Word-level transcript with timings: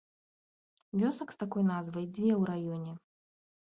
Вёсак 1.03 1.29
з 1.35 1.41
такой 1.43 1.63
назвай 1.71 2.05
дзве 2.19 2.31
ў 2.41 2.53
раёне. 2.53 2.91